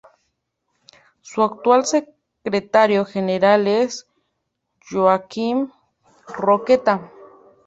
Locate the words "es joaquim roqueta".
3.67-7.11